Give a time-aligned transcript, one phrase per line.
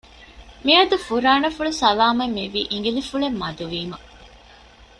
[0.65, 3.97] މިއަދު ފުރާނަފުޅު ސަލާމަތް މިވީ އިނގިލިފުޅެއް މަދު ވީމަ